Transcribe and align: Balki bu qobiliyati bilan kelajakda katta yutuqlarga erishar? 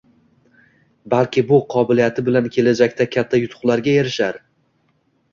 Balki 1.13 1.43
bu 1.49 1.59
qobiliyati 1.73 2.23
bilan 2.29 2.47
kelajakda 2.55 3.07
katta 3.17 3.41
yutuqlarga 3.41 3.93
erishar? 4.05 4.41